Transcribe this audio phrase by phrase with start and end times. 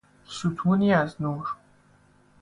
[0.25, 1.55] ستونی از نور